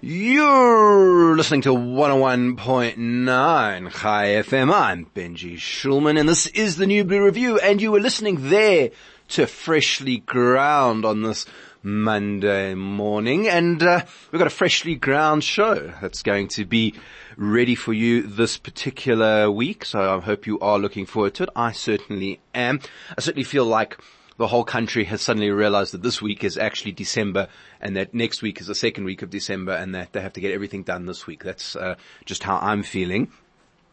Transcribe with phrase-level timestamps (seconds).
[0.00, 4.72] You're listening to 101.9 Chai FM.
[4.72, 8.90] I'm Benji Shulman and this is the New Blue Review and you were listening there
[9.30, 11.46] to Freshly Ground on this
[11.82, 16.94] Monday morning and uh, we've got a freshly ground show that's going to be
[17.36, 19.84] ready for you this particular week.
[19.84, 21.48] So I hope you are looking forward to it.
[21.56, 22.78] I certainly am.
[23.16, 23.98] I certainly feel like
[24.38, 27.48] the whole country has suddenly realized that this week is actually December
[27.80, 30.40] and that next week is the second week of December and that they have to
[30.40, 31.44] get everything done this week.
[31.44, 33.30] That's uh, just how I'm feeling.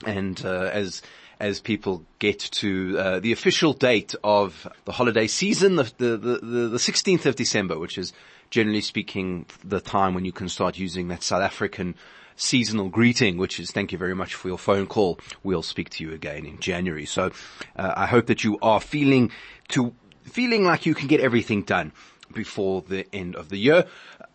[0.06, 1.02] And uh, as
[1.40, 6.38] as people get to uh, the official date of the holiday season, the, the, the,
[6.70, 8.14] the 16th of December, which is
[8.50, 11.96] generally speaking the time when you can start using that South African
[12.38, 15.20] seasonal greeting, which is thank you very much for your phone call.
[15.44, 17.06] We'll speak to you again in January.
[17.06, 17.32] So
[17.76, 19.32] uh, I hope that you are feeling
[19.70, 19.94] to
[20.26, 21.92] feeling like you can get everything done
[22.34, 23.86] before the end of the year.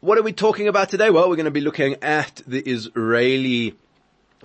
[0.00, 1.10] What are we talking about today?
[1.10, 3.74] Well, we're going to be looking at the Israeli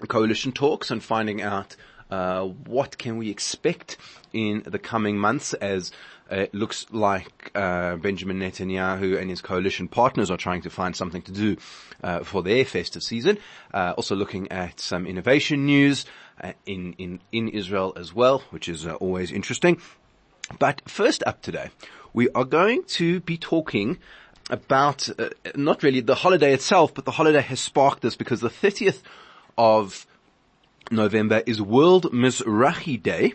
[0.08, 1.76] coalition talks and finding out
[2.10, 3.98] uh, what can we expect
[4.34, 5.92] in the coming months as
[6.30, 11.22] it looks like uh, Benjamin Netanyahu and his coalition partners are trying to find something
[11.22, 11.58] to do
[12.04, 13.38] uh, for their festive season.
[13.74, 16.06] Uh, also looking at some innovation news
[16.42, 19.80] uh, in in in Israel as well, which is uh, always interesting.
[20.60, 21.70] But first up today,
[22.14, 23.98] we are going to be talking
[24.50, 28.50] about uh, not really the holiday itself, but the holiday has sparked this because the
[28.50, 29.02] 30th
[29.58, 30.06] of
[30.92, 33.34] November is World Mizrahi Day.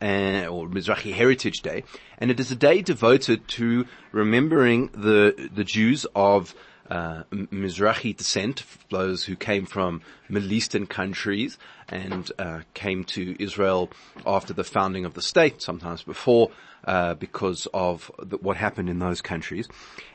[0.00, 1.84] Uh, or Mizrahi Heritage Day,
[2.18, 6.56] and it is a day devoted to remembering the the Jews of
[6.92, 11.56] uh, Mizrahi descent, those who came from Middle Eastern countries
[11.88, 13.90] and uh, came to Israel
[14.26, 16.50] after the founding of the state, sometimes before,
[16.84, 19.68] uh, because of the, what happened in those countries.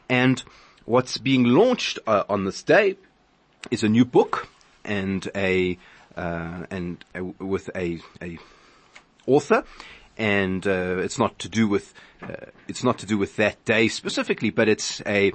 [0.07, 0.43] And
[0.85, 2.97] what's being launched uh, on this day
[3.71, 4.47] is a new book
[4.85, 5.79] and a
[6.15, 7.03] uh, and
[7.39, 8.37] with a a
[9.25, 9.63] author
[10.17, 13.87] and uh, it's not to do with uh, it's not to do with that day
[13.87, 15.31] specifically, but it's a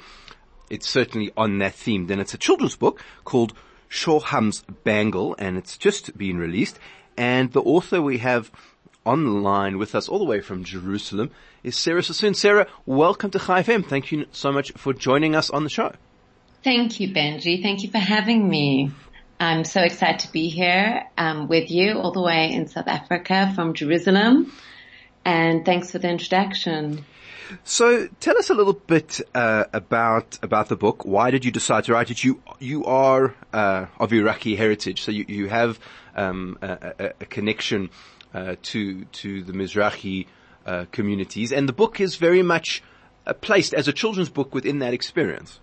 [0.72, 2.06] it's certainly on that theme.
[2.06, 3.52] Then it's a children's book called
[3.88, 6.78] Shoham's Bangle, and it's just been released.
[7.14, 8.50] And the author we have
[9.04, 11.30] online with us all the way from Jerusalem
[11.62, 12.32] is Sarah Sassoon.
[12.32, 13.84] Sarah, welcome to Chai FM.
[13.86, 15.92] Thank you so much for joining us on the show.
[16.64, 17.62] Thank you, Benji.
[17.62, 18.92] Thank you for having me.
[19.38, 23.52] I'm so excited to be here um, with you all the way in South Africa
[23.54, 24.50] from Jerusalem.
[25.22, 27.04] And thanks for the introduction.
[27.64, 31.04] So tell us a little bit uh, about about the book.
[31.04, 32.22] Why did you decide to write it?
[32.24, 35.78] You you are uh, of Iraqi heritage, so you you have
[36.14, 37.90] um, a, a, connection
[38.34, 40.26] uh, to to the Mizrahi
[40.66, 42.82] uh, communities, and the book is very much
[43.26, 45.60] uh, placed as a children's book within that experience.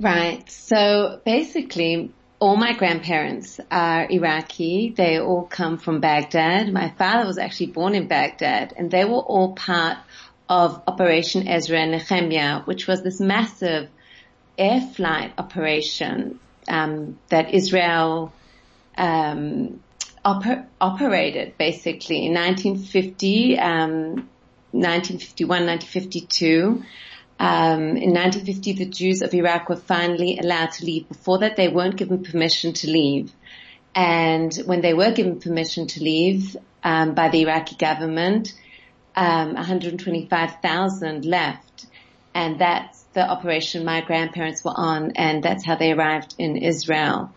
[0.00, 0.50] Right.
[0.50, 4.92] So basically, all my grandparents are Iraqi.
[4.96, 6.72] They all come from Baghdad.
[6.72, 9.98] My father was actually born in Baghdad, and they were all part
[10.48, 13.88] of Operation Ezra and Nehemiah, which was this massive
[14.58, 16.38] air flight operation
[16.68, 18.32] um, that Israel
[18.96, 19.80] um,
[20.24, 24.28] oper- operated basically in 1950, um,
[24.72, 26.82] 1951, 1952.
[27.38, 31.08] Um, in 1950, the Jews of Iraq were finally allowed to leave.
[31.08, 33.32] Before that, they weren't given permission to leave.
[33.94, 38.54] And when they were given permission to leave um, by the Iraqi government,
[39.16, 41.86] um, 125,000 left,
[42.34, 47.32] and that's the operation my grandparents were on, and that's how they arrived in Israel.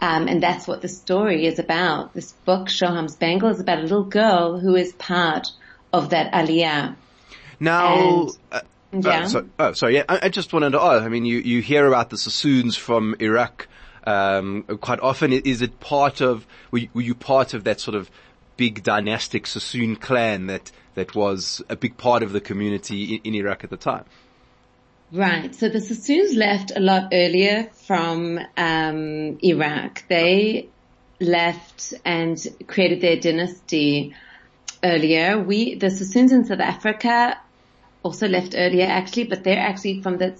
[0.00, 2.12] Um, and that's what the story is about.
[2.12, 5.48] This book, Shoham's Bangle, is about a little girl who is part
[5.92, 6.96] of that aliyah.
[7.60, 8.60] Now, and, uh,
[8.92, 9.26] yeah.
[9.26, 9.96] so, oh, sorry.
[9.96, 11.04] Yeah, I, I, just wanted to ask.
[11.04, 13.68] I mean, you, you hear about the Sassoons from Iraq
[14.04, 15.32] um, quite often.
[15.32, 16.46] Is it part of?
[16.72, 18.10] Were you, were you part of that sort of
[18.56, 23.34] big dynastic Sassoon clan that that was a big part of the community in, in
[23.34, 24.04] Iraq at the time.
[25.10, 25.54] Right.
[25.54, 30.04] So the Sassoons left a lot earlier from um, Iraq.
[30.08, 30.68] They
[31.20, 34.14] left and created their dynasty
[34.82, 35.38] earlier.
[35.38, 37.38] We, the Sassoons in South Africa,
[38.02, 40.34] also left earlier actually, but they're actually from the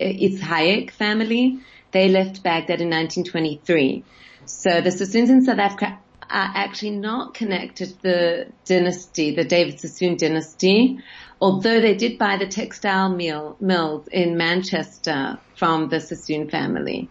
[0.00, 1.60] Yitzhak family,
[1.90, 4.04] They left Baghdad in 1923.
[4.44, 5.98] So the Sassoons in South Africa
[6.30, 10.98] are actually not connected to the dynasty, the David Sassoon dynasty,
[11.40, 17.08] although they did buy the textile mill, mills in Manchester from the Sassoon family.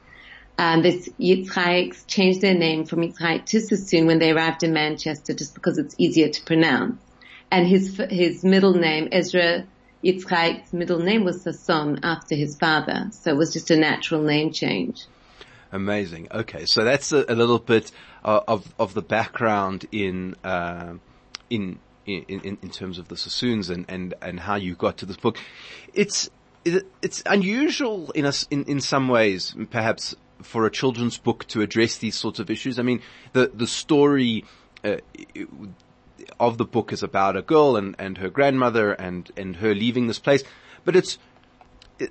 [0.58, 5.34] Um, this Yitzhak changed their name from Yitzhak to Sassoon when they arrived in Manchester
[5.34, 7.02] just because it's easier to pronounce.
[7.50, 9.66] And his, his middle name, Ezra
[10.04, 13.10] Yitzhak's middle name was Sasson after his father.
[13.12, 15.06] So it was just a natural name change.
[15.72, 16.28] Amazing.
[16.32, 17.92] Okay, so that's a, a little bit
[18.26, 20.94] uh, of of the background in, uh,
[21.50, 25.06] in in in in terms of the Sassoons and and and how you got to
[25.06, 25.38] this book.
[25.94, 26.30] It's
[26.66, 31.98] it's unusual in us in in some ways, perhaps for a children's book to address
[31.98, 32.78] these sorts of issues.
[32.78, 33.02] I mean,
[33.34, 34.46] the the story.
[34.84, 34.98] Uh,
[36.40, 40.08] of the book is about a girl and, and her grandmother and, and her leaving
[40.08, 40.44] this place,
[40.86, 41.18] but it's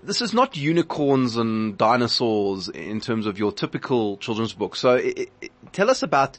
[0.03, 4.77] this is not unicorns and dinosaurs in terms of your typical children's book.
[4.77, 6.39] So it, it, tell us about,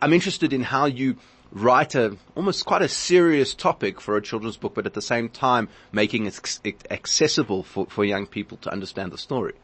[0.00, 1.16] I'm interested in how you
[1.50, 5.28] write a, almost quite a serious topic for a children's book, but at the same
[5.28, 9.54] time making it accessible for, for young people to understand the story.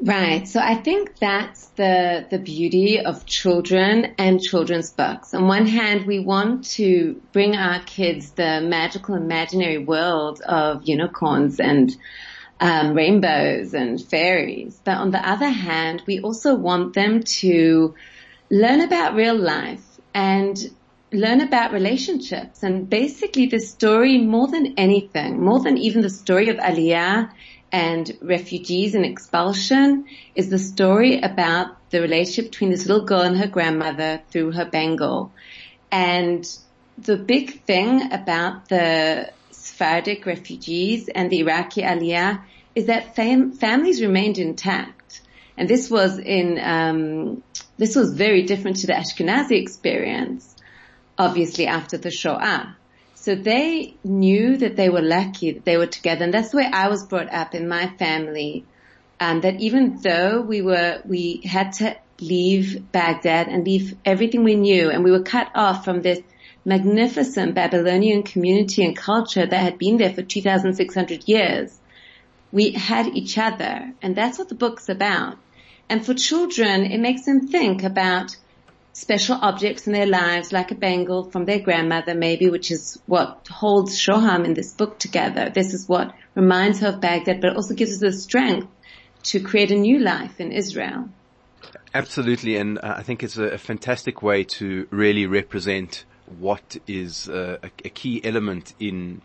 [0.00, 0.46] Right.
[0.46, 5.34] So I think that's the, the beauty of children and children's books.
[5.34, 11.58] On one hand, we want to bring our kids the magical imaginary world of unicorns
[11.58, 11.96] and
[12.60, 14.80] um, rainbows and fairies.
[14.84, 17.96] But on the other hand, we also want them to
[18.50, 19.84] learn about real life
[20.14, 20.56] and
[21.10, 26.50] learn about relationships and basically the story more than anything, more than even the story
[26.50, 27.30] of Aliyah
[27.70, 33.36] and refugees and expulsion is the story about the relationship between this little girl and
[33.36, 35.32] her grandmother through her bangle.
[35.90, 36.46] And
[36.96, 42.42] the big thing about the Sephardic refugees and the Iraqi Aliyah
[42.74, 45.20] is that fam- families remained intact.
[45.56, 47.42] And this was in, um,
[47.76, 50.54] this was very different to the Ashkenazi experience,
[51.18, 52.76] obviously after the Shoah.
[53.28, 56.24] So they knew that they were lucky that they were together.
[56.24, 58.64] And that's the way I was brought up in my family.
[59.20, 64.56] Um, that even though we were, we had to leave Baghdad and leave everything we
[64.56, 66.20] knew and we were cut off from this
[66.64, 71.78] magnificent Babylonian community and culture that had been there for 2,600 years.
[72.50, 75.36] We had each other and that's what the book's about.
[75.90, 78.38] And for children, it makes them think about
[78.92, 83.46] special objects in their lives, like a bangle from their grandmother, maybe, which is what
[83.50, 85.50] holds Shoham in this book together.
[85.50, 88.68] This is what reminds her of Baghdad, but also gives her the strength
[89.24, 91.08] to create a new life in Israel.
[91.94, 96.04] Absolutely, and uh, I think it's a, fantastic way to really represent
[96.38, 99.22] what is uh, a, a, key element in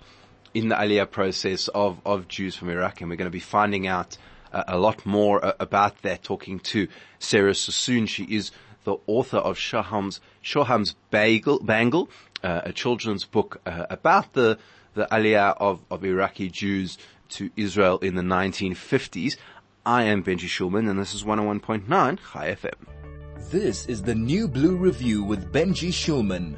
[0.54, 3.88] in the Aliyah process of, of Jews from Iraq, and we're going to be finding
[3.88, 4.18] out
[4.54, 6.24] uh, a lot more about that.
[6.24, 6.88] Talking to
[7.20, 8.52] Sarah Sassoon, she is
[8.84, 12.10] the author of Shoham's, Shoham's Bagel, Bangle,
[12.44, 14.58] uh, a children's book uh, about the,
[14.94, 16.98] the aliyah of, of Iraqi Jews
[17.30, 19.38] to Israel in the 1950s.
[19.86, 23.52] I am Benji Shulman and this is 101.9 Chai FM.
[23.52, 26.58] This is the New Blue Review with Benji Shulman.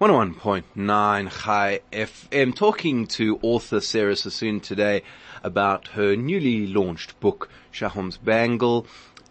[0.00, 5.02] 101.9 Chai FM talking to author Sarah Sassoon today
[5.44, 8.86] about her newly launched book, Shoham's Bangle,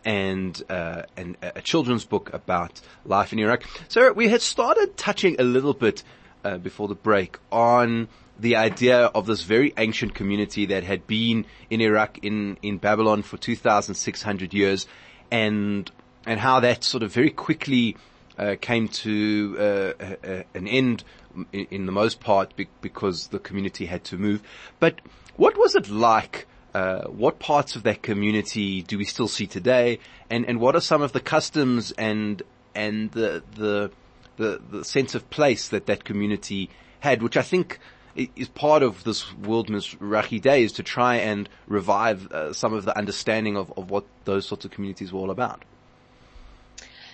[0.06, 3.64] and, uh, and a children's book about life in Iraq.
[3.88, 6.04] So we had started touching a little bit
[6.44, 8.08] uh, before the break on
[8.40, 13.22] the idea of this very ancient community that had been in Iraq in in Babylon
[13.22, 14.88] for 2,600 years,
[15.30, 15.90] and
[16.26, 17.96] and how that sort of very quickly
[18.38, 21.04] uh, came to uh, an end
[21.52, 24.42] in, in, the most part be- because the community had to move.
[24.80, 25.02] But
[25.36, 26.48] what was it like?
[26.74, 30.00] Uh, what parts of that community do we still see today,
[30.30, 32.42] and and what are some of the customs and
[32.74, 33.92] and the the
[34.38, 36.70] the, the sense of place that that community
[37.02, 37.80] had, which I think
[38.16, 42.86] is part of this World Mizrahi Day, is to try and revive uh, some of
[42.86, 45.64] the understanding of, of what those sorts of communities were all about.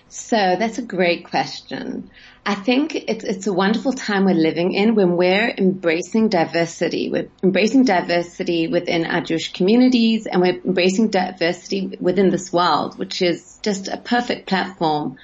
[0.09, 2.09] So that's a great question.
[2.45, 7.09] I think it's, it's a wonderful time we're living in when we're embracing diversity.
[7.09, 13.21] We're embracing diversity within our Jewish communities and we're embracing diversity within this world, which
[13.21, 15.17] is just a perfect platform,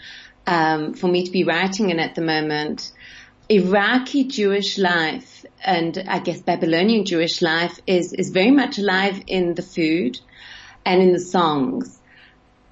[0.46, 2.92] um, for me to be writing in at the moment.
[3.48, 9.54] Iraqi Jewish life and I guess Babylonian Jewish life is, is very much alive in
[9.54, 10.20] the food
[10.86, 12.02] and in the songs.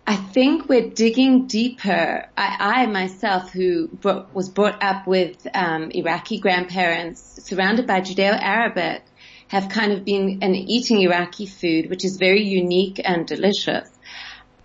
[0.05, 2.27] I think we're digging deeper.
[2.37, 9.03] I, I myself, who brought, was brought up with um, Iraqi grandparents, surrounded by Judeo-Arabic,
[9.47, 13.89] have kind of been and eating Iraqi food, which is very unique and delicious,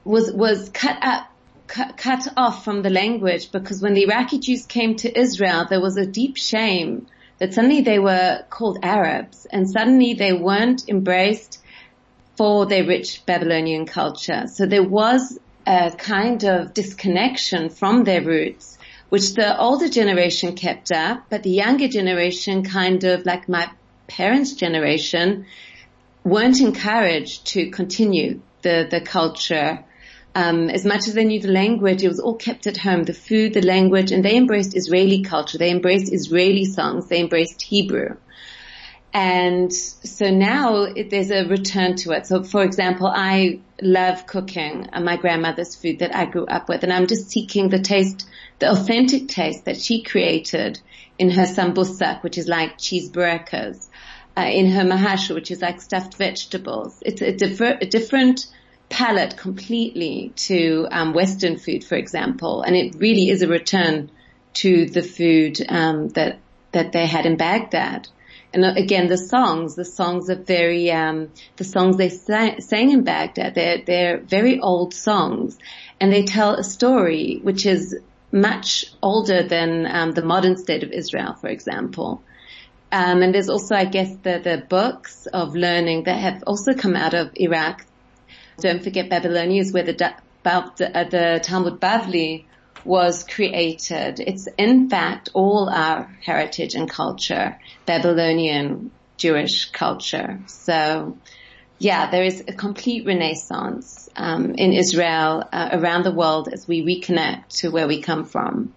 [0.05, 1.31] was was cut up
[1.67, 5.81] cut, cut off from the language because when the Iraqi Jews came to Israel, there
[5.81, 7.07] was a deep shame
[7.39, 11.61] that suddenly they were called Arabs and suddenly they weren't embraced
[12.37, 14.47] for their rich Babylonian culture.
[14.47, 18.79] So there was a kind of disconnection from their roots,
[19.09, 23.71] which the older generation kept up, but the younger generation kind of like my
[24.07, 25.47] parents' generation
[26.25, 29.85] weren't encouraged to continue the, the culture.
[30.35, 33.15] Um, as much as they knew the language, it was all kept at home, the
[33.15, 35.57] food, the language, and they embraced Israeli culture.
[35.57, 37.09] They embraced Israeli songs.
[37.09, 38.17] They embraced Hebrew.
[39.17, 42.27] And so now it, there's a return to it.
[42.27, 46.93] So for example, I love cooking my grandmother's food that I grew up with and
[46.93, 50.79] I'm just seeking the taste, the authentic taste that she created
[51.19, 53.89] in her sambusak, which is like cheese burekas,
[54.37, 56.99] uh, in her mahasha, which is like stuffed vegetables.
[57.01, 58.47] It's a, differ, a different
[58.91, 64.11] palate completely to um, Western food, for example, and it really is a return
[64.53, 66.39] to the food um, that
[66.73, 68.09] that they had in Baghdad.
[68.57, 73.05] And again, the songs, the songs are very, um, the songs they sang, sang in
[73.05, 75.59] Baghdad, they're, they're very old songs
[76.01, 77.95] and they tell a story which is
[78.33, 82.23] much older than um, the modern state of Israel, for example.
[82.91, 86.97] Um, and there's also, I guess, the, the books of learning that have also come
[86.97, 87.85] out of Iraq.
[88.59, 92.47] Don't forget Babylonia is where the, the, uh, the Talmud Bavli
[92.87, 94.21] was created.
[94.21, 100.41] It's in fact all our heritage and culture, Babylonian Jewish culture.
[100.47, 101.17] So
[101.79, 106.83] yeah, there is a complete renaissance um, in Israel uh, around the world as we
[106.83, 108.73] reconnect to where we come from.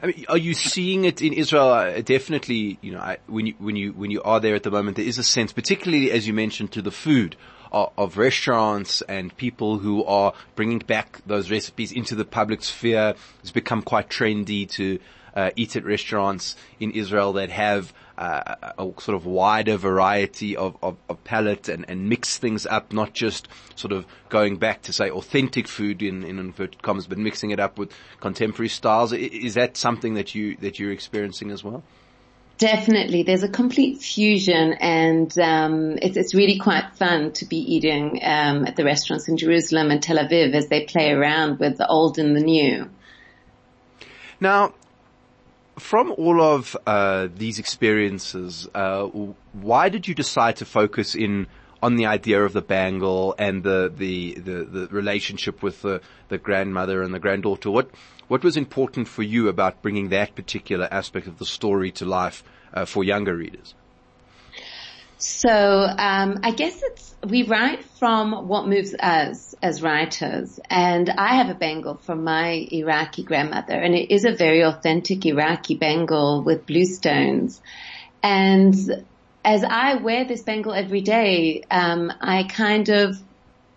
[0.00, 2.00] I mean, are you seeing it in Israel?
[2.02, 4.96] Definitely, you know, I, when you when you when you are there at the moment,
[4.96, 7.36] there is a sense, particularly as you mentioned, to the food
[7.72, 13.14] of, restaurants and people who are bringing back those recipes into the public sphere.
[13.40, 14.98] It's become quite trendy to
[15.34, 20.76] uh, eat at restaurants in Israel that have uh, a sort of wider variety of,
[20.82, 24.92] of, of palate and, and mix things up, not just sort of going back to
[24.92, 29.12] say authentic food in, in inverted commas, but mixing it up with contemporary styles.
[29.12, 31.82] Is that something that you, that you're experiencing as well?
[32.60, 38.20] Definitely, there's a complete fusion, and um, it's, it's really quite fun to be eating
[38.22, 41.86] um, at the restaurants in Jerusalem and Tel Aviv as they play around with the
[41.86, 42.90] old and the new.
[44.40, 44.74] Now,
[45.78, 51.46] from all of uh, these experiences, uh, why did you decide to focus in
[51.82, 56.38] on the idea of the bangle and the the, the, the relationship with the, the
[56.38, 57.70] grandmother and the granddaughter?
[57.70, 57.90] What
[58.28, 62.44] what was important for you about bringing that particular aspect of the story to life
[62.72, 63.74] uh, for younger readers?
[65.18, 71.36] So um, I guess it's we write from what moves us as writers, and I
[71.36, 76.42] have a bangle from my Iraqi grandmother, and it is a very authentic Iraqi bangle
[76.42, 77.60] with blue stones.
[78.22, 79.04] And
[79.44, 83.16] as I wear this bangle every day, um, I kind of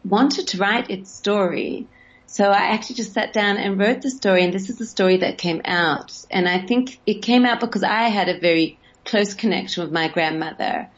[0.03, 1.87] wanted to write its story.
[2.25, 5.17] So I actually just sat down and wrote the story and this is the story
[5.17, 6.25] that came out.
[6.31, 10.07] And I think it came out because I had a very close connection with my
[10.07, 10.89] grandmother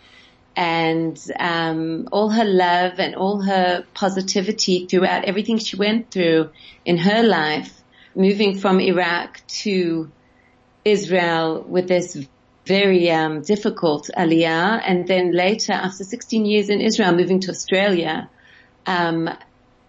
[0.56, 6.52] and um, all her love and all her positivity throughout everything she went through
[6.86, 7.82] in her life,
[8.16, 10.10] moving from Iraq to
[10.86, 12.18] Israel with this
[12.66, 18.30] very um, difficult aliyah, and then later, after 16 years in Israel, moving to Australia.
[18.86, 19.30] Um,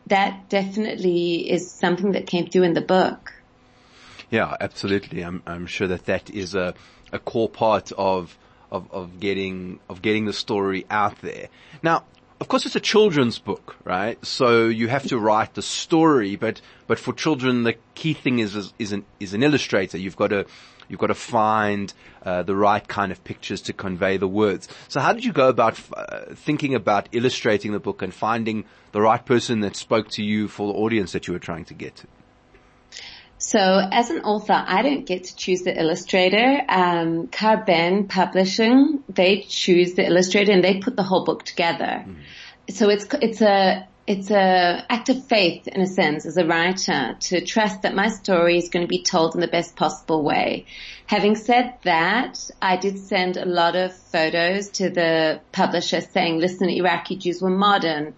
[0.06, 3.32] that definitely is something that came through in the book.
[4.30, 5.22] Yeah, absolutely.
[5.22, 6.74] I'm, I'm sure that that is a,
[7.12, 8.36] a core part of,
[8.70, 11.48] of, of getting, of getting the story out there.
[11.82, 12.04] Now,
[12.40, 14.24] of course it's a children's book, right?
[14.24, 18.54] So you have to write the story, but, but for children, the key thing is,
[18.54, 19.98] is, is an, is an illustrator.
[19.98, 20.46] You've got to,
[20.88, 21.92] You've got to find
[22.24, 24.68] uh, the right kind of pictures to convey the words.
[24.88, 29.00] So how did you go about uh, thinking about illustrating the book and finding the
[29.00, 31.96] right person that spoke to you for the audience that you were trying to get
[31.96, 32.06] to?
[33.46, 36.62] So as an author, I don't get to choose the illustrator.
[36.68, 42.04] Um, Kar-Ben Publishing, they choose the illustrator and they put the whole book together.
[42.04, 42.16] Mm.
[42.70, 47.16] So it's, it's a, it's a act of faith in a sense as a writer
[47.20, 50.66] to trust that my story is going to be told in the best possible way.
[51.06, 56.68] Having said that, I did send a lot of photos to the publisher saying, listen,
[56.68, 58.14] Iraqi Jews were modern.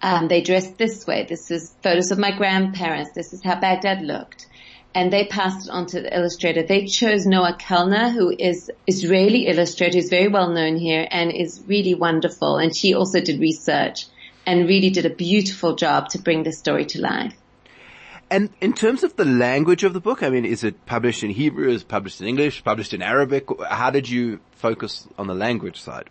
[0.00, 1.26] Um, they dressed this way.
[1.28, 3.10] This is photos of my grandparents.
[3.12, 4.46] This is how Baghdad looked.
[4.92, 6.64] And they passed it on to the illustrator.
[6.64, 11.62] They chose Noa Kelner, who is Israeli illustrator, who's very well known here and is
[11.66, 12.56] really wonderful.
[12.56, 14.06] And she also did research
[14.46, 17.34] and really did a beautiful job to bring the story to life.
[18.30, 21.30] And in terms of the language of the book, I mean, is it published in
[21.30, 21.68] Hebrew?
[21.68, 22.62] Is it published in English?
[22.62, 23.48] Published in Arabic?
[23.68, 26.10] How did you focus on the language side?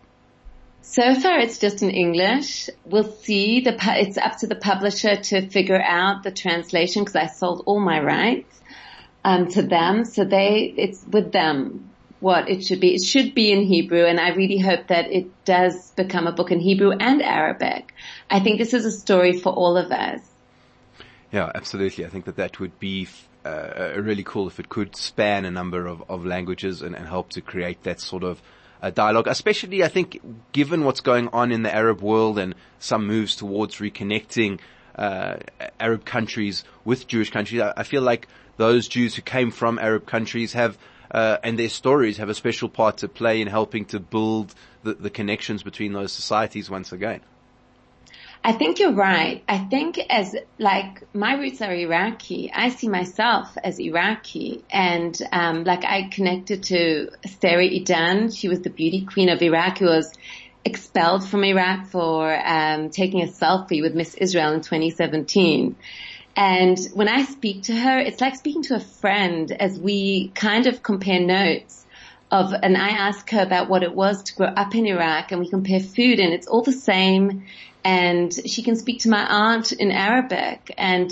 [0.81, 2.69] So far, it's just in English.
[2.85, 3.61] We'll see.
[3.61, 7.79] The it's up to the publisher to figure out the translation because I sold all
[7.79, 8.58] my rights
[9.23, 10.05] um, to them.
[10.05, 12.93] So they, it's with them what it should be.
[12.95, 16.51] It should be in Hebrew, and I really hope that it does become a book
[16.51, 17.93] in Hebrew and Arabic.
[18.29, 20.21] I think this is a story for all of us.
[21.31, 22.05] Yeah, absolutely.
[22.05, 23.07] I think that that would be
[23.45, 27.29] uh, really cool if it could span a number of, of languages and, and help
[27.31, 28.41] to create that sort of
[28.81, 30.21] uh, dialogue, especially I think
[30.51, 34.59] given what's going on in the Arab world and some moves towards reconnecting
[34.99, 35.37] uh,
[35.79, 37.61] Arab countries with Jewish countries.
[37.61, 38.27] I, I, feel like
[38.57, 40.77] those Jews who came from Arab countries have
[41.11, 44.53] uh, and their stories have a special part to play in helping to build
[44.83, 47.21] the, the connections between those societies once again.
[48.43, 49.43] I think you're right.
[49.49, 55.65] I think as like my roots are Iraqi, I see myself as Iraqi, and um,
[55.65, 57.09] like I connected to
[57.41, 58.35] Sarah Idan.
[58.35, 60.13] She was the beauty queen of Iraq, who was
[60.65, 65.75] expelled from Iraq for um, taking a selfie with Miss Israel in 2017.
[66.35, 70.67] And when I speak to her, it's like speaking to a friend as we kind
[70.67, 71.85] of compare notes
[72.31, 75.41] of, and I ask her about what it was to grow up in Iraq and
[75.41, 77.45] we compare food and it's all the same
[77.83, 81.11] and she can speak to my aunt in Arabic and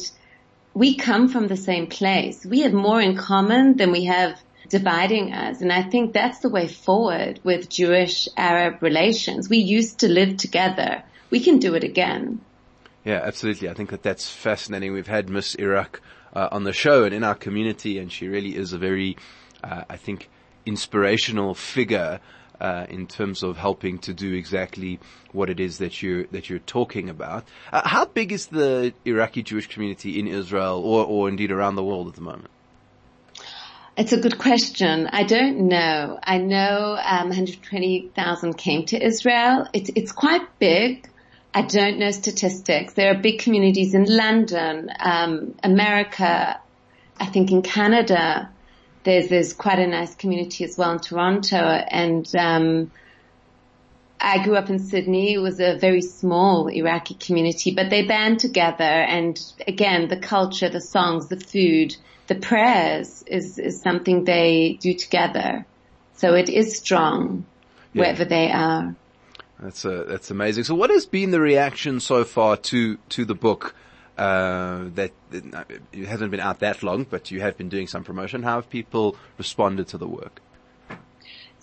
[0.73, 2.45] we come from the same place.
[2.45, 4.39] We have more in common than we have
[4.69, 5.61] dividing us.
[5.61, 9.49] And I think that's the way forward with Jewish Arab relations.
[9.49, 11.03] We used to live together.
[11.29, 12.41] We can do it again.
[13.03, 13.69] Yeah, absolutely.
[13.69, 14.93] I think that that's fascinating.
[14.93, 16.01] We've had Miss Iraq
[16.33, 19.17] uh, on the show and in our community, and she really is a very,
[19.63, 20.29] uh, I think,
[20.65, 22.19] inspirational figure
[22.59, 24.99] uh, in terms of helping to do exactly
[25.31, 27.45] what it is that you that you're talking about.
[27.71, 31.83] Uh, how big is the Iraqi Jewish community in Israel, or or indeed around the
[31.83, 32.49] world at the moment?
[33.97, 35.07] It's a good question.
[35.11, 36.19] I don't know.
[36.21, 39.67] I know um, 120,000 came to Israel.
[39.73, 41.09] It's it's quite big.
[41.51, 42.93] I don't know statistics.
[42.93, 46.61] There are big communities in London, um, America.
[47.19, 48.51] I think in Canada
[49.03, 52.91] there's there's quite a nice community as well in Toronto, and um,
[54.19, 55.33] I grew up in Sydney.
[55.33, 60.69] It was a very small Iraqi community, but they band together, and again, the culture,
[60.69, 61.95] the songs, the food,
[62.27, 65.65] the prayers is is something they do together.
[66.15, 67.45] So it is strong
[67.93, 68.01] yeah.
[68.01, 68.95] wherever they are.
[69.59, 70.63] That's a, uh, that's amazing.
[70.63, 73.75] So, what has been the reaction so far to to the book?
[74.17, 78.43] uh, that it hasn't been out that long, but you have been doing some promotion.
[78.43, 80.41] How have people responded to the work?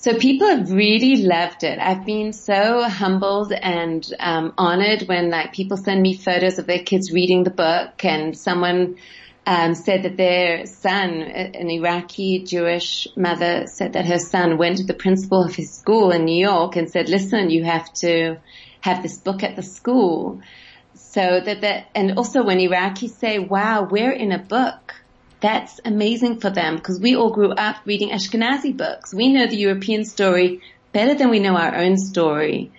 [0.04, 1.78] So people have really loved it.
[1.78, 6.80] I've been so humbled and um, honored when like people send me photos of their
[6.80, 8.98] kids reading the book, and someone
[9.46, 14.84] um, said that their son, an Iraqi Jewish mother, said that her son went to
[14.84, 18.36] the principal of his school in New York and said, "Listen, you have to
[18.82, 20.42] have this book at the school."
[20.92, 24.94] So that, that, and also when Iraqis say, wow, we're in a book,
[25.44, 29.12] that's amazing for them because we all grew up reading Ashkenazi books.
[29.12, 32.72] We know the European story better than we know our own story.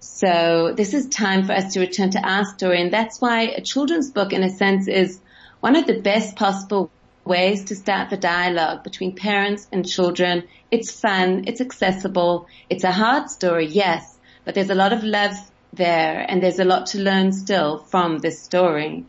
[0.00, 2.82] So this is time for us to return to our story.
[2.82, 5.18] And that's why a children's book in a sense is
[5.60, 6.90] one of the best possible
[7.24, 10.44] ways to start the dialogue between parents and children.
[10.70, 11.44] It's fun.
[11.46, 12.48] It's accessible.
[12.68, 13.64] It's a hard story.
[13.64, 15.36] Yes, but there's a lot of love
[15.72, 19.06] there and there's a lot to learn still from this story.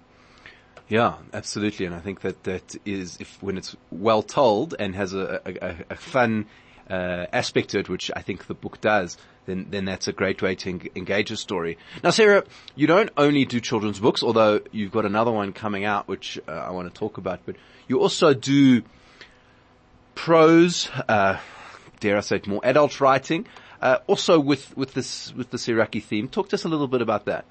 [0.91, 1.85] Yeah, absolutely.
[1.85, 5.75] And I think that that is if when it's well told and has a, a,
[5.91, 6.47] a fun
[6.89, 10.41] uh, aspect to it, which I think the book does, then then that's a great
[10.41, 11.77] way to en- engage a story.
[12.03, 12.43] Now, Sarah,
[12.75, 16.51] you don't only do children's books, although you've got another one coming out, which uh,
[16.51, 17.39] I want to talk about.
[17.45, 17.55] But
[17.87, 18.83] you also do
[20.13, 21.39] prose, uh,
[22.01, 23.47] dare I say it, more adult writing.
[23.81, 27.01] Uh, also with, with this, with this Iraqi theme, talk to us a little bit
[27.01, 27.45] about that.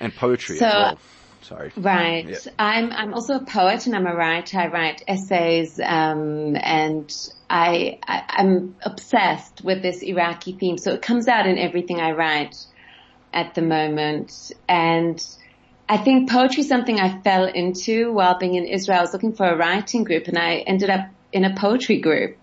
[0.00, 0.98] And poetry so, as well.
[1.42, 1.72] Sorry.
[1.76, 2.28] Right.
[2.28, 2.36] Yeah.
[2.58, 4.58] I'm, I'm also a poet and I'm a writer.
[4.58, 7.12] I write essays, um, and
[7.48, 10.78] I, I, I'm obsessed with this Iraqi theme.
[10.78, 12.56] So it comes out in everything I write
[13.32, 14.52] at the moment.
[14.68, 15.24] And
[15.88, 18.98] I think poetry is something I fell into while being in Israel.
[18.98, 22.36] I was looking for a writing group and I ended up in a poetry group.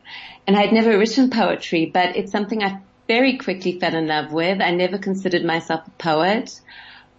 [0.45, 4.61] And I'd never written poetry, but it's something I very quickly fell in love with.
[4.61, 6.59] I never considered myself a poet,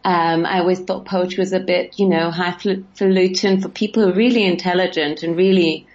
[0.04, 4.14] Um, I always thought poetry was a bit, you know, highfalutin for people who are
[4.14, 5.86] really intelligent and really,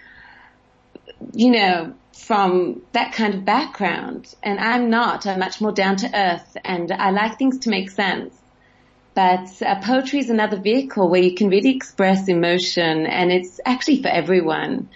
[1.32, 4.32] you know, from that kind of background.
[4.42, 5.26] And I'm not.
[5.26, 8.34] I'm much more down to earth and I like things to make sense.
[9.14, 14.02] But uh, poetry is another vehicle where you can really express emotion and it's actually
[14.02, 14.88] for everyone.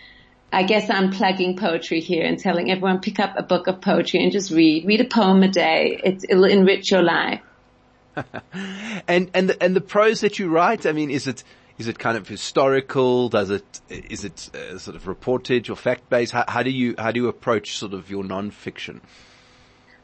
[0.52, 4.22] I guess I'm plugging poetry here and telling everyone pick up a book of poetry
[4.22, 4.86] and just read.
[4.86, 6.00] Read a poem a day.
[6.02, 7.42] It'll enrich your life.
[9.08, 11.44] and and the, and the prose that you write, I mean, is it
[11.78, 13.28] is it kind of historical?
[13.28, 16.32] Does it is it uh, sort of reportage or fact based?
[16.32, 19.00] How, how, do you how do you approach sort of your nonfiction?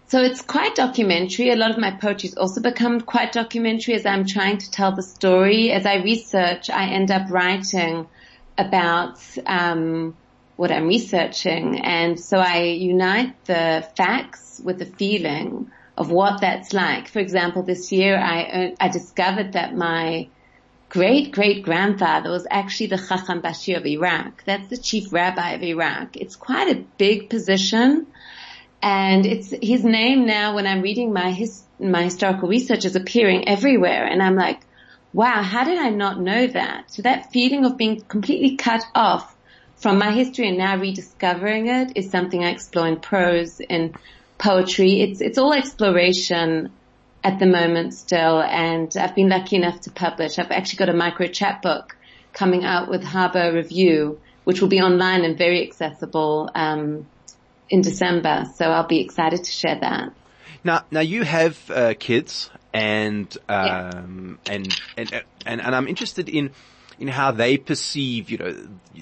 [0.06, 1.50] So it's quite documentary.
[1.50, 4.92] A lot of my poetry has also become quite documentary as I'm trying to tell
[4.92, 5.72] the story.
[5.72, 8.06] As I research, I end up writing
[8.56, 10.14] about um,
[10.56, 16.72] what I'm researching, and so I unite the facts with the feeling of what that's
[16.72, 17.08] like.
[17.08, 20.28] For example, this year I, uh, I discovered that my
[20.88, 24.44] great great grandfather was actually the Chacham Bashi of Iraq.
[24.44, 26.16] That's the chief rabbi of Iraq.
[26.16, 28.06] It's quite a big position.
[28.80, 33.48] And it's his name now when I'm reading my his, my historical research is appearing
[33.48, 34.06] everywhere.
[34.06, 34.60] And I'm like,
[35.12, 36.92] wow, how did I not know that?
[36.92, 39.34] So that feeling of being completely cut off
[39.76, 43.94] from my history and now rediscovering it is something I explore in prose, in
[44.44, 45.00] poetry.
[45.00, 46.70] It's, it's all exploration
[47.24, 48.42] at the moment still.
[48.42, 50.38] And I've been lucky enough to publish.
[50.38, 51.96] I've actually got a micro chapbook
[52.34, 57.06] coming out with Harbor Review, which will be online and very accessible, um,
[57.70, 58.44] in December.
[58.54, 60.12] So I'll be excited to share that.
[60.62, 64.52] Now, now you have uh, kids, and um, yeah.
[64.54, 66.50] and, and and and I'm interested in
[66.98, 68.54] in how they perceive, you know,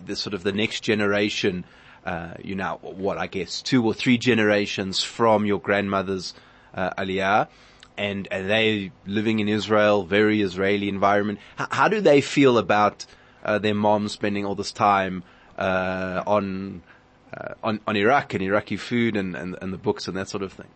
[0.07, 1.65] the sort of the next generation
[2.05, 6.35] uh, you know, what I guess two or three generations from your grandmother's
[6.75, 7.49] uh, aliyah,
[7.97, 11.39] and, and they living in Israel, very Israeli environment.
[11.61, 13.07] H- how do they feel about
[13.45, 15.23] uh, their mom spending all this time
[15.59, 16.83] uh, on,
[17.37, 20.43] uh, on on Iraq and Iraqi food and, and, and the books and that sort
[20.43, 20.69] of thing?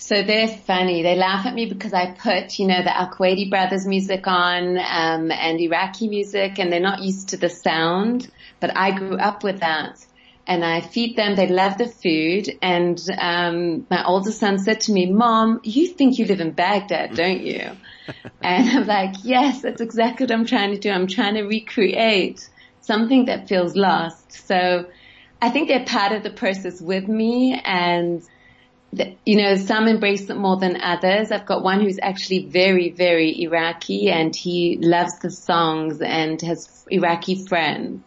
[0.00, 1.02] So they're funny.
[1.02, 4.78] They laugh at me because I put, you know, the Al Kuwaiti brothers music on,
[4.78, 8.30] um, and Iraqi music and they're not used to the sound,
[8.60, 10.06] but I grew up with that
[10.48, 11.36] and I feed them.
[11.36, 12.48] They love the food.
[12.62, 17.14] And um, my older son said to me, "Mom, you think you live in Baghdad,
[17.14, 17.70] don't you?"
[18.42, 20.90] and I'm like, "Yes, that's exactly what I'm trying to do.
[20.90, 22.48] I'm trying to recreate
[22.80, 24.86] something that feels lost." So
[25.40, 28.22] I think they're part of the process with me, and
[28.94, 31.30] the, you know, some embrace it more than others.
[31.30, 36.86] I've got one who's actually very, very Iraqi, and he loves the songs and has
[36.90, 38.02] Iraqi friends.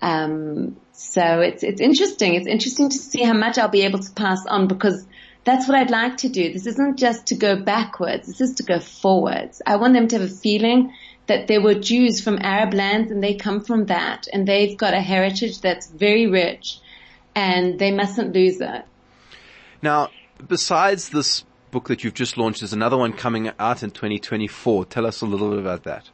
[0.00, 2.34] Um, so it's, it's interesting.
[2.34, 5.04] It's interesting to see how much I'll be able to pass on because
[5.42, 6.52] that's what I'd like to do.
[6.52, 8.28] This isn't just to go backwards.
[8.28, 9.60] This is to go forwards.
[9.66, 10.94] I want them to have a feeling
[11.26, 14.94] that there were Jews from Arab lands and they come from that and they've got
[14.94, 16.78] a heritage that's very rich
[17.34, 18.84] and they mustn't lose it.
[19.82, 20.10] Now,
[20.46, 24.84] besides this book that you've just launched, there's another one coming out in 2024.
[24.84, 26.10] Tell us a little bit about that.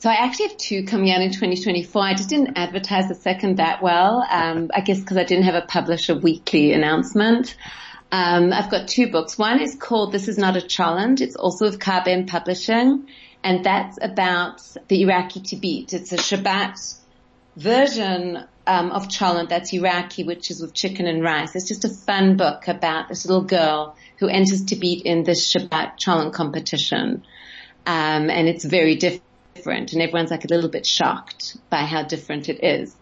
[0.00, 2.02] So I actually have two coming out in 2024.
[2.02, 4.26] I just didn't advertise the second that well.
[4.30, 7.54] Um, I guess because I didn't have a publisher weekly announcement.
[8.10, 9.36] Um, I've got two books.
[9.36, 11.20] One is called This Is Not a Challenge.
[11.20, 13.08] It's also with Kar-Ben Publishing,
[13.44, 15.92] and that's about the Iraqi Tibit.
[15.92, 16.98] It's a Shabbat
[17.56, 21.54] version um, of cholent that's Iraqi, which is with chicken and rice.
[21.54, 26.00] It's just a fun book about this little girl who enters Tibit in this Shabbat
[26.00, 27.22] cholent competition,
[27.84, 29.24] um, and it's very different
[29.60, 32.94] different and everyone's like a little bit shocked by how different it is.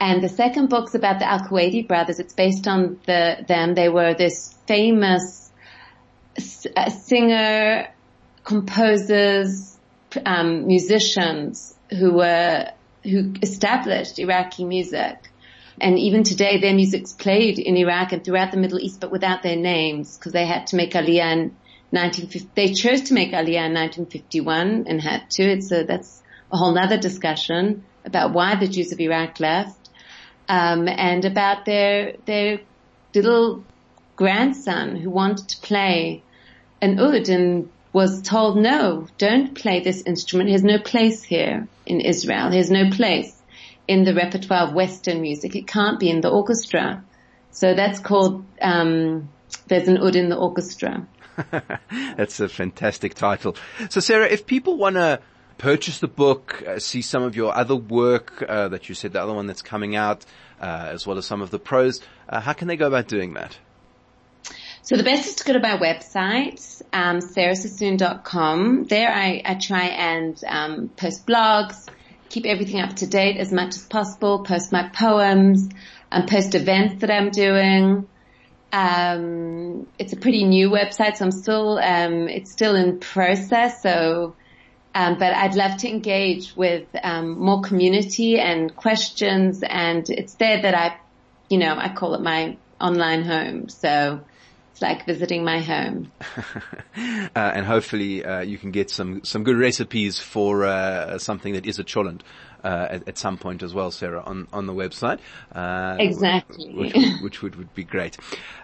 [0.00, 2.18] And the second book's about the Al-Kuwaiti brothers.
[2.18, 3.74] It's based on the, them.
[3.74, 5.52] They were this famous
[6.76, 7.88] uh, singer,
[8.42, 9.78] composers,
[10.26, 12.70] um, musicians who were,
[13.04, 15.30] who established Iraqi music.
[15.80, 19.42] And even today their music's played in Iraq and throughout the Middle East, but without
[19.42, 21.56] their names because they had to make Aliyah in
[21.92, 25.42] 1950, they chose to make Aliyah in 1951 and had to.
[25.42, 29.90] It's a, that's a whole nother discussion about why the Jews of Iraq left,
[30.48, 32.60] um, and about their, their
[33.14, 33.64] little
[34.16, 36.22] grandson who wanted to play
[36.80, 40.48] an oud and was told, no, don't play this instrument.
[40.48, 42.50] He has no place here in Israel.
[42.50, 43.40] He has no place
[43.86, 45.54] in the repertoire of Western music.
[45.54, 47.04] It can't be in the orchestra.
[47.50, 49.28] So that's called, um,
[49.66, 51.06] there's an oud in the orchestra.
[52.16, 53.56] That's a fantastic title.
[53.90, 55.20] So Sarah, if people want to
[55.58, 59.22] purchase the book, uh, see some of your other work uh, that you said, the
[59.22, 60.24] other one that's coming out,
[60.60, 63.34] uh, as well as some of the prose, uh, how can they go about doing
[63.34, 63.56] that?
[64.82, 68.84] So the best is to go to my website, um, sarahsassoon.com.
[68.84, 71.88] There I, I try and um, post blogs,
[72.28, 75.68] keep everything up to date as much as possible, post my poems,
[76.10, 78.08] and post events that I'm doing.
[78.72, 83.82] Um, it's a pretty new website, so I'm still, um, it's still in process.
[83.82, 84.34] So,
[84.94, 90.62] um, but I'd love to engage with um, more community and questions, and it's there
[90.62, 90.98] that I,
[91.50, 93.68] you know, I call it my online home.
[93.68, 94.20] So
[94.72, 96.10] it's like visiting my home.
[96.96, 101.66] uh, and hopefully uh, you can get some some good recipes for uh, something that
[101.66, 102.22] is a cholent
[102.64, 105.18] at, at, some point as well, Sarah, on, on the website.
[105.54, 106.72] Uh, exactly.
[106.74, 108.16] Which, which, would, would be great.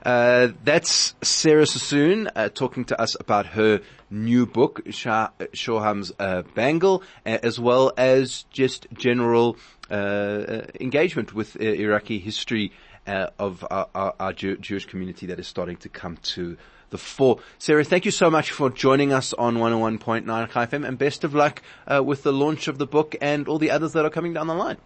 [0.05, 3.81] Uh, that's Sarah Sassoon uh, talking to us about her
[4.11, 9.57] new book, Shah, Shoham's uh, Bangle, as well as just general
[9.91, 12.73] uh, engagement with Iraqi history
[13.09, 16.57] of our, our, our Jewish community that is starting to come to
[16.91, 17.39] the fore.
[17.59, 21.63] Sarah, thank you so much for joining us on 101.9 FM and best of luck
[21.87, 24.47] uh, with the launch of the book and all the others that are coming down
[24.47, 24.79] the line.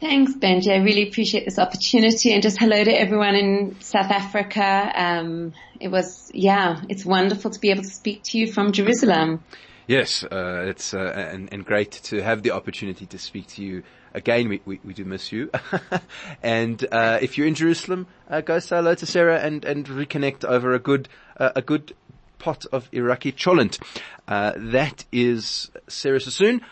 [0.00, 0.72] Thanks, Benji.
[0.72, 4.90] I really appreciate this opportunity and just hello to everyone in South Africa.
[4.94, 9.44] Um, it was, yeah, it's wonderful to be able to speak to you from Jerusalem.
[9.86, 10.98] Yes, uh, it's uh,
[11.32, 13.82] and, and, great to have the opportunity to speak to you
[14.14, 14.48] again.
[14.48, 15.50] We, we, we do miss you,
[16.42, 20.44] and uh, if you're in Jerusalem, uh, go say hello to Sarah and, and reconnect
[20.44, 21.94] over a good uh, a good
[22.38, 23.78] pot of Iraqi cholent.
[24.26, 26.62] Uh, that is Sarah Sassoon.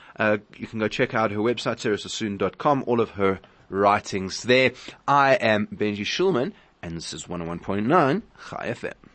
[0.56, 4.72] you can go check out her website, sarahsassoon.com, all of her writings there.
[5.06, 9.07] I am Benji Shulman, and this is 101.9 Chai FM.